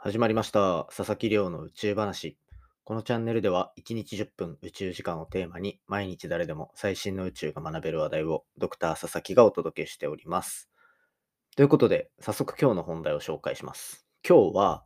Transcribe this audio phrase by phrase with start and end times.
[0.00, 0.86] 始まりました。
[0.96, 2.38] 佐々木亮の宇宙話。
[2.84, 10.70] このチャンネルでは1日10分宇宙時間をテーマに毎日誰でも最新の宇宙が学べる話題をドクター佐々木がお届けしております。
[11.56, 14.06] ということで、早速今日の本題を紹介します。
[14.26, 14.84] 今日は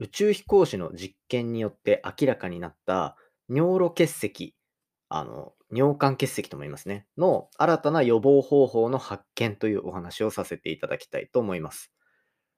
[0.00, 3.16] 宇宙飛行士の実験によって明らかになった
[3.48, 4.56] 尿路結石、
[5.08, 11.92] あの、尿管結石とも言いますね、の新たな予防方法の発見というお話をさせていただきたいと思います。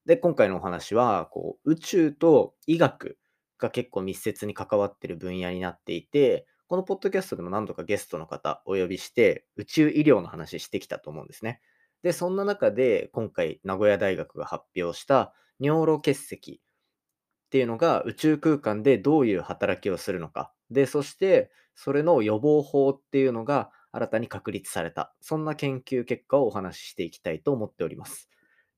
[0.06, 3.18] で、今回のお話は、こう、宇宙と医学
[3.58, 11.60] が結構密接に関わってる分野になっていて、このポッドキャストでも何度かゲストの方お呼びして、宇宙医療の話してきたと思うんですね。
[12.02, 20.52] で、そんな中で、今回、名古屋大学が発表した尿路結石っていうのが宇宙空間でどういう働きをするのか。
[20.70, 25.14] で、そして、それの予防法っていうのが新たに確立された。
[25.20, 28.28] そんな研究結果をお話ししていきたいと思っております。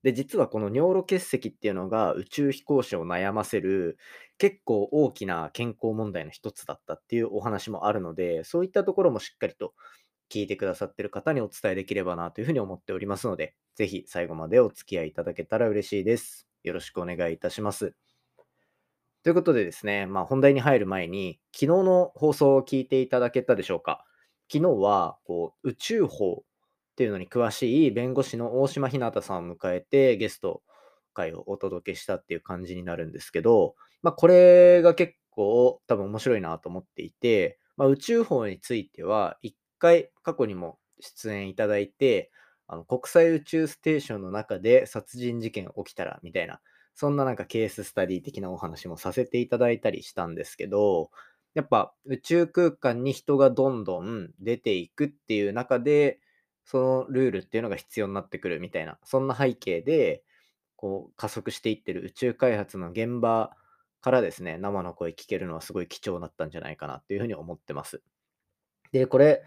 [0.03, 3.97] で、実はこの尿路結石っていうのが宇宙飛行士を悩ませる
[4.37, 9.73] 結構大きな健康問題の一つだったっていうお話もあるので、そういったところもしっかりと
[10.29, 16.47] 聞いてくださってる方にお伝えできればなというふうに思っておりますので、ぜひ最後までお付き合いいただけたら嬉しいです。
[16.63, 17.95] よろしくお願いいたします。
[19.23, 24.03] ということでですね、まあ本題に入る前に、昨日の放送を聞いていただけたでしょうか？
[24.51, 26.43] 昨日はこう宇宙法
[26.93, 30.61] っていうのに詳しい弁護士の大島ひなたさんを迎えてゲスト
[31.13, 42.31] 会をお届けしたっていう感じになるんですけど、まあ、これが結構多分面白いなと思っていて、まあ、宇宙法については一回過去にも出演いただいて
[42.67, 46.61] あの国際宇宙ステーションの中で殺人事件起きたらみたいな
[46.95, 51.09] そんななんかケーススタディ的なお話もさせていただいたりしたんですけど
[51.55, 56.19] やっぱ宇宙空間に人がどんどん出ていくっていう中で
[56.65, 60.23] そのルールっていうのが必要になってくるみたいな、そんな背景で、
[60.75, 63.55] こう加速していってる宇宙開発の現場
[64.01, 68.01] からですね、生の声聞けるのはすごい貴重だったんじゃないかなっていうふうに思ってます。
[68.91, 69.43] で、これ、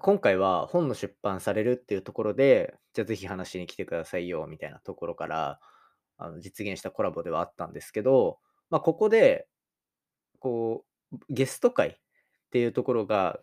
[0.00, 5.60] 今回は本の出版されるっていうところで、じゃあぜひ話しに来てくださいよみたいなところから
[6.18, 8.38] あの実現したコラボではあったんですけど、
[8.70, 9.48] まあ、ここで、
[10.40, 11.96] こう、ゲスト会っ
[12.50, 13.40] ていうところが、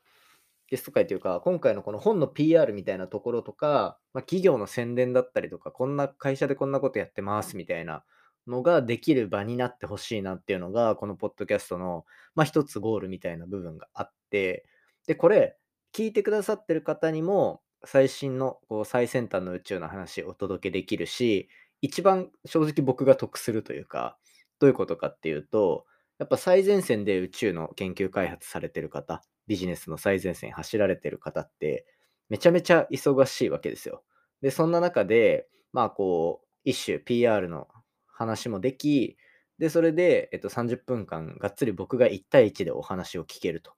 [0.68, 8.04] ゲスト会というか、今回のこの本の PR みたいなところとか、まあ、企業の宣伝だったりとか、こんな会社でこんなことやってますみたいな
[8.48, 14.66] のができる場になってほしいなっていうのが、このポッドキャストの、まあ、一つゴールみたいな部分があって、
[15.08, 15.58] で、これ、
[15.94, 21.50] 聞いてくださってる方にも、最新のこう最先端の宇宙の話をお届けできるし、
[21.82, 24.18] 一番正直僕が得するというか、
[24.60, 25.86] どういうことかっていうと、
[26.18, 31.86] やっぱ最前線で宇宙の研究開発されてる方、ビジネスの最前線走られてる方って、
[32.30, 34.04] めちゃめちゃ忙しいわけですよ。
[34.42, 37.68] で、そんな中で、まあこう、一種 PR の
[38.08, 39.18] 話もでき、
[39.60, 43.74] で、それで、えっと、30分間がっつり僕が1対1でお話を聞けると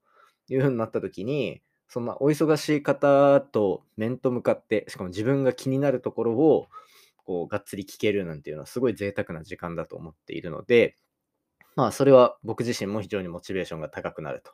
[0.47, 6.67] いうふうになった時に、そんなお忙しい方と面と向かって、しかも自分が気になるところを、
[7.25, 10.97] こう、がっつり聞けるなんていうのはすごい贅沢な時間だと思っているので、
[11.75, 14.51] まあ、それは僕自身も非常にモチベーションが高くなると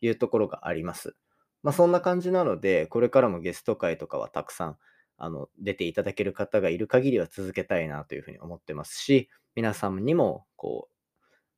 [0.00, 1.16] いうところがあります。
[1.62, 4.78] まあ、そんな感じなので、これからもゲスト会とかはたくさん
[5.16, 10.94] あの出ていただける方がいる限りは続けたいなというふうに思ってますし、皆さんにも、こう、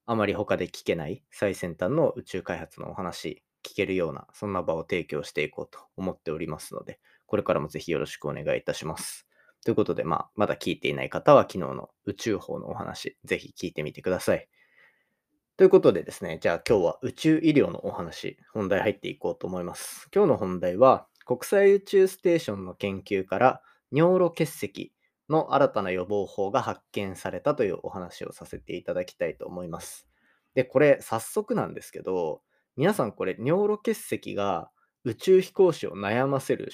[0.04, 9.26] あまり他で聞けない最先端の宇宙開発のお話、聞けるような、そんな場を提供していこうと思っておりますので、これからもぜひよろしくお願いいたします。
[9.64, 14.48] ということで、まあ、まだ聞いていない方は昨日の宇宙法のお話、ぜひ聞いてみてください。
[15.58, 20.06] ということでですね、じゃあ今日は宇宙医療のお話、本題入っていこうと思います。
[20.14, 24.92] 今日の本題は、国際宇宙ステーションの研究から尿路結石
[25.30, 30.06] の新たな予防法が発見されたというお話をさせていただきたいと思います。
[30.52, 32.42] で、これ早速なんですけど、
[32.76, 34.70] 皆さんこれ尿路結石が
[35.04, 36.70] 宇宙飛行士を悩ませる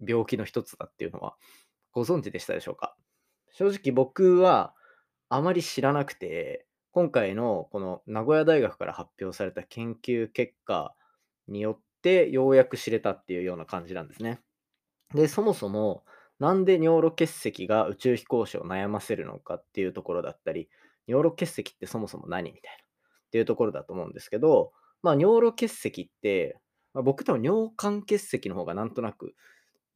[0.00, 1.36] 病気の一つだっていうのは
[1.92, 2.96] ご存知でしたでしょうか？
[3.52, 4.72] 正直僕は
[5.28, 10.94] あまり知らなくて、今回のこの名古屋大学から発表された研究結果
[11.48, 14.40] によってようやく知れたっていうような感じなんですね。
[15.12, 16.04] で、そもそも
[16.38, 20.68] なんで尿路結石が宇宙飛行士を悩ませるのかっていうところだったり、
[21.08, 24.70] 尿路結石ってそもそも何みたいなっていうところだと思うんですけど、
[25.02, 26.60] まあ尿路結石って、
[26.92, 29.34] まあ、僕多分尿管結石の方がなんとなく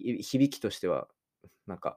[0.01, 1.07] 響きとしては
[1.69, 1.97] なんか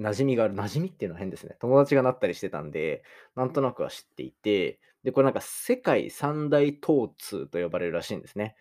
[0.00, 0.54] 馴染みがある。
[0.54, 1.56] 馴染みっていうのは変ですね。
[1.60, 3.04] 友達がなったりしてたんで、
[3.36, 8.56] なんとなくは知っていて、で、これなんか世界三大疼痛と呼ばれるらしいんですね。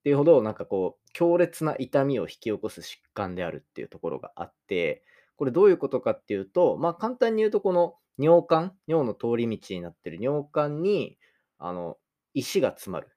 [0.00, 5.02] っていうほど、なんかこう、強烈な痛みを引き起こす疾患であるっていうところがあって、
[5.36, 11.18] これどういうことかっていうと、まあ簡単に言うと、この尿管、尿の通り道になってる尿管に、
[11.58, 11.98] あの、
[12.34, 13.08] 石が詰まる。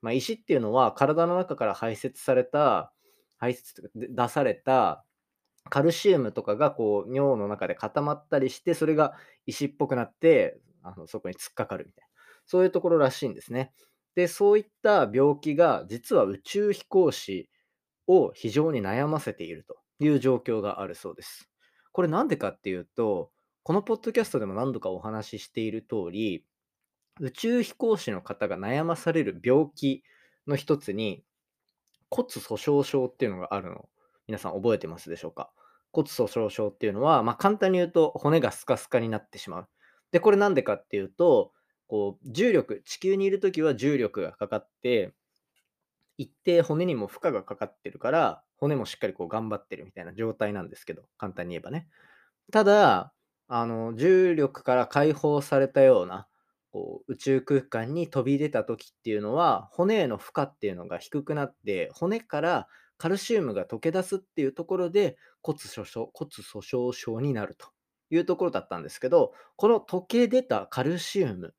[0.00, 2.92] まあ、石っていうのは体の中から排泄された、
[3.36, 5.04] 排泄というかで出された
[5.68, 9.14] カルシウムとかがこう尿の中で固まったりして、それが
[9.46, 12.08] 石っぽくなって、あのそこに突っかかるみたいな。
[12.46, 13.72] そういうところらしいんですね。
[14.14, 17.50] で、そういった病気が実は宇宙飛行士
[18.06, 21.48] を非常に悩ませているという状況があるそうです。
[21.92, 23.30] これなんでかっていうと、
[23.62, 26.44] このポッドキャストでも何度かお話ししている通り、
[27.20, 30.02] 宇宙飛行士の方が悩まされる病気
[30.46, 31.22] の一つに、
[32.10, 33.88] 骨粗鬆症っていうのがあるの
[34.26, 35.50] 皆さん覚えてますでしょうか？
[35.92, 39.68] 骨粗鬆症っていうのは、まあ、簡単に言うと骨がスカスカになってしまう。
[40.12, 41.52] で、これなんでかっていうと、
[41.86, 45.14] こう重力、地球にいるときは重力がかかって、
[46.18, 51.88] 一定骨にも負荷がかかってるから、骨もしっかりこう頑張ってるみたいな状態なんですけど、簡単に言えばね。
[52.52, 53.12] ただ、
[53.48, 56.28] あの重力から解放されたような
[56.70, 62.68] こう宇宙空間に飛び出た時っていうのは骨への負荷っていうのが低くなって骨から
[62.98, 67.68] カルシウムが溶け出すっていうところで骨粗鬆骨粗鬆症になると
[68.10, 71.54] いうところだったんですけどこの溶け出たカルシウム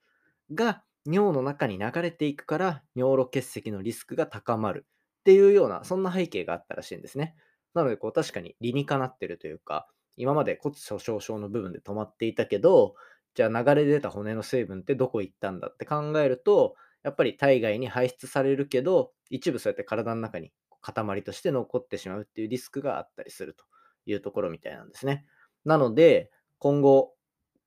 [0.54, 4.86] が尿の中に流れていくから尿路結石のリスクが高まる
[5.22, 7.36] っていうようなそんな背景があったらしいんですね。
[7.74, 9.88] なのでこう確かに理にかなってるというか
[10.18, 12.96] 今まで骨粗鬆症の部分で止まっていたけど
[13.36, 23.66] じゃあ流れ出た骨の成分ってどこ行ったんだって考えるとやっぱり体外に排出されるけど一部そうやって体の中に塊として残ってしまうっていうリスクがあったりすると
[24.06, 25.26] いうところみたいなんですね。
[25.66, 27.14] なので今後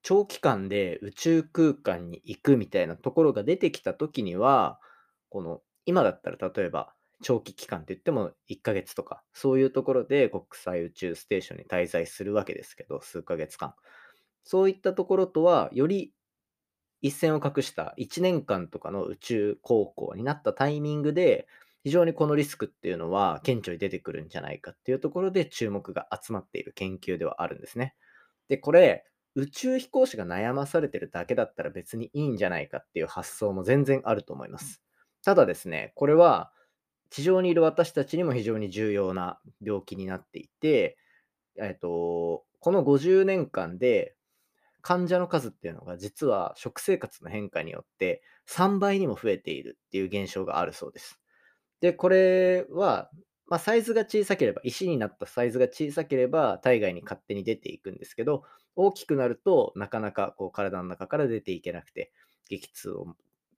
[0.01, 4.79] 長期間で宇宙空間に行くみたいなところが出てきた時には
[5.29, 13.73] この今だったら例えば長期期間って言っても1ヶ月とかそういうところで国際宇宙ステーションに滞在するわけですけど数ヶ月間
[14.43, 16.13] そういったところとはより
[17.01, 21.47] 一線を画した1年間とかの宇宙航行になったタイミングで
[21.83, 27.95] 非常にこのリスクっていうのは顕著に出てくるんじゃないかっていうところで注目が集まっている研究ではあるんですね。
[28.47, 34.81] でこれ宇宙飛行士が悩まされてるだけだったら別にいいんじゃないかっていう発想も全然あると思います。
[35.23, 36.51] ただですねこれは
[37.09, 40.97] 地上にいる私たちにも非常に重要な病気になっていて、
[41.59, 44.15] えっと、この50年間で
[44.81, 51.19] 患者の数っていうのが実は食生活の変化によって3倍にも増えているっていう現象があるそうです。
[51.83, 53.11] で、これは、
[53.45, 58.45] まあ、サイズが小さければ、石になったサイズが小さければ体外に勝手に出ていくんですけど、
[58.77, 62.13] 大きくなるとなかなかこう体の中から出ていけなくて
[62.47, 63.17] 激痛を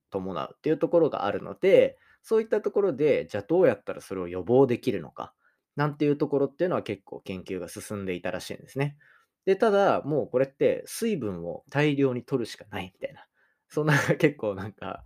[0.09, 5.35] 伴うっていうところがあるので、そういったところで、じゃあどうやったらそれを予防できるのか、
[5.75, 8.97] なんていうところっていうのは結構研究が進んでいたらしいんですね。
[9.45, 13.27] で、ただ、もうこれって水分を大量に取るしかないみたいな、
[13.69, 15.03] そんな結構なんか、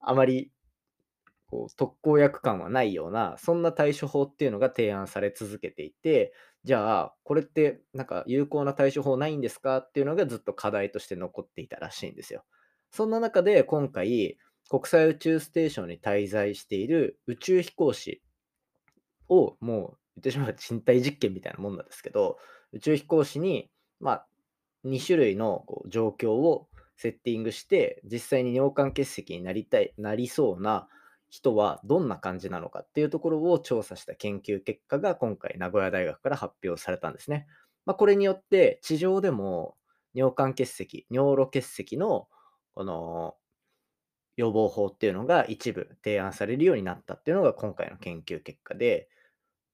[0.00, 0.50] あまり
[1.52, 6.32] こう特効薬感はないような、そんな対処法っていうのが提案され続けていて、
[6.64, 12.46] じゃあ、これってなんか有効な対処法ないんですかっていうのがずっと課題として残っていたらしいんですよ。
[12.90, 14.38] そんな中で今回、
[14.70, 18.22] 国際宇宙ステーションに滞在している宇宙飛行士
[19.28, 22.38] をもう言ってしまえば人体実験みたいなもんなんですけど、
[22.72, 23.70] 宇宙飛行士に、
[24.00, 24.26] まあ、
[24.86, 30.88] 2種類のこう状況をセッティングして、実際に尿管結石になりたい、なりそうな
[31.32, 37.46] 人はどんな感じなのかっていうところを調査した研究結果が今回名古屋大学から発表されたんですね。
[37.86, 39.74] まあ、これによって地上でも
[40.12, 42.28] 尿管結石、尿路結石の
[42.74, 43.34] この
[44.36, 49.08] 予防法っていうのが一部提案されるようになったっていうのが今回の研究結果で、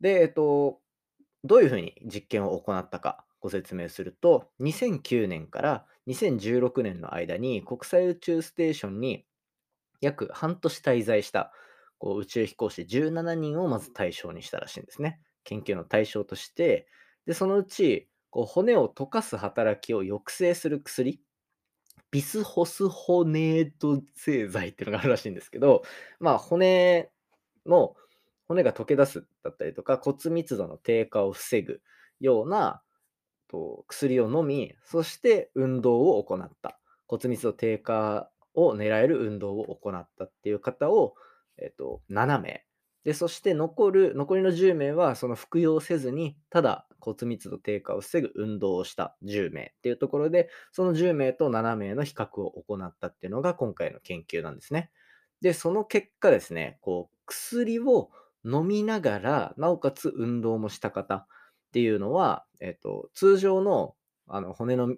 [0.01, 0.79] で、えっと、
[1.43, 9.27] どういうふうに実験を行ったかご説明すると、2009年から2016年の間に国際宇宙ステーションに
[10.01, 11.53] 約半年滞在した
[11.99, 15.21] こう宇宙飛行士17人をまず対象にしたらしいんですね。
[15.45, 16.87] 研究の対象として、
[17.27, 21.21] で、そのうちこう骨を溶かす働きを抑制する薬、
[22.11, 25.83] ビスホスホネート製剤っていうのがあるらしいんですけど、
[26.21, 27.11] まあ、骨
[27.67, 27.95] の
[28.47, 31.83] 骨が溶け出すだったりとか骨密度の低下を防ぐ
[32.21, 32.83] ような
[33.49, 41.15] と薬を飲みそして運動を行った骨密度低下を狙える運動を行ったっていう方を、
[41.59, 42.65] えっと7名
[43.05, 54.91] でそして残る残りの10名はその服用せずにただ骨密度低下を防ぐ運動をした10名っていうところでその10名と7名の比較を行ったっていうのが今回の研究なんですね。
[55.41, 58.11] でその結果ですねこう薬を
[58.45, 61.27] 飲みながらなおかつ運動もした方っ
[61.73, 63.95] ていうのは、えっと通常の
[64.27, 64.95] あの骨の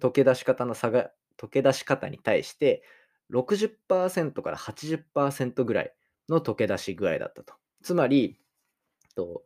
[0.00, 1.10] 溶け出し方の差が、
[1.40, 2.82] 溶け出し方に対して、
[3.32, 5.94] 60%から80%ぐらい
[6.28, 7.54] の溶け出し具合だったと。
[7.82, 8.38] つまり、
[9.14, 9.44] と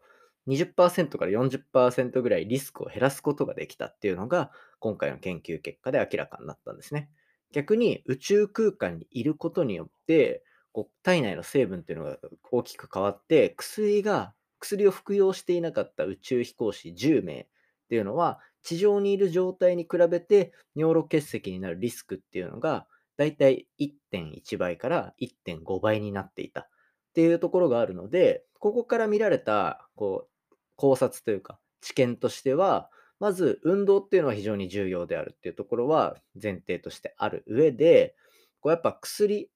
[0.49, 7.11] 20%から40%ぐらいリスクを減らすことができたっていうのが今回の研究結果で明らかになったんですね。
[7.52, 10.42] 逆に宇宙空間にいることによって
[10.73, 12.18] こう体内の成分っていうのが
[12.50, 17.47] 大きく変わって薬が薬を服用していなかった宇宙飛行士10名
[17.88, 26.61] っていうのは地上にいる状態に比べて尿路結石になるリスクっていうのがだいたい1.1倍から1.5倍になっていた。
[26.61, 26.66] っ
[27.14, 38.14] ていうところがあるのでここから見られたこう考察というか知見としてはまず運動っていうのは非常に重要であるっていうところは前提としてある上で
[38.61, 39.50] こうやっぱ薬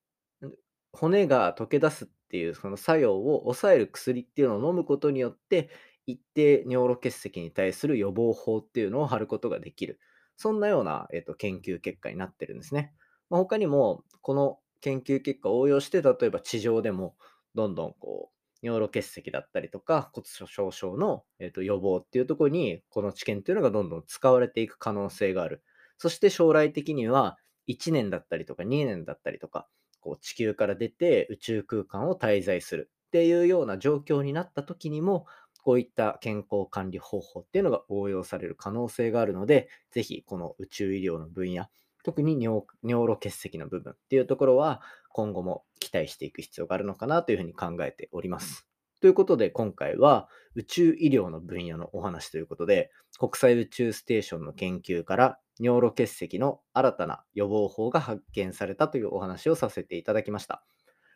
[0.92, 5.68] 骨が溶け出すっていうその作用を抑える薬っていうのを飲むことによって
[6.06, 10.00] 一定尿路結石に対する予防法っていうのを貼ることができる。
[10.36, 12.92] そんなような、えー、と研究結果になってるんですね、
[13.30, 17.14] まあ、他にもこの研究結果を応用して例えば地上でも
[17.54, 25.62] どんどんこう尿路結石だったりとか骨粗鬆症の、えー、と予防っていうところにこの知見っていうのがどんどん使われていく可能性がある。
[25.98, 29.68] そして将来的には1年だったりとか2年だったりとか
[30.00, 35.26] こう地球から出て宇宙空間を滞在するっていうような状況になった時にも
[35.62, 41.68] こういった健康管理方法っていうのが応用される可能性があるのでぜひこの宇宙医療の分野
[42.04, 48.66] 特に尿路結石の部分っていうところは今後も期待していく必要があるのかなというふうに考えております。
[49.00, 60.64] ということで今回は宇宙医療の分野のお話ということで国際宇宙ステーションの研究から尿路結石の新たな予防法が発見されたというお話をさせていただきました。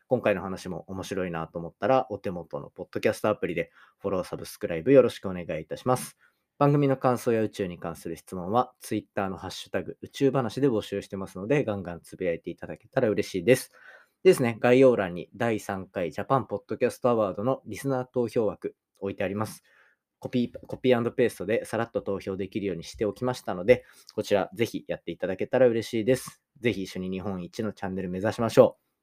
[0.09, 6.17] 今回の話も面白いなと思ったらお手元のポッドキャストアプリでフォロー、サブスクライブよろしくお願いいたします。
[6.59, 13.73] 番組の感想や宇宙に関する質問は Twitter のハッシュタグ宇宙話で募集してますのでガンガンつぶやいていただけたら嬉しいです。
[14.23, 19.63] ですね、概要欄に第3回ジャパンポッドキャストアワードのリスナー投票枠置いてあります。
[20.19, 23.85] コピー、コピーペーストでさらっと投票できるようにしておきましたので、
[24.15, 26.43] こちらぜひやっていただけたら嬉しいです。
[26.61, 28.86] ぜひ一緒に日本一のチャンネル目指しましょう。